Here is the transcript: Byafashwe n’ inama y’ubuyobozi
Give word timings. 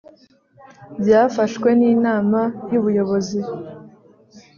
Byafashwe 0.99 1.69
n’ 1.79 1.81
inama 1.93 2.41
y’ubuyobozi 2.71 3.39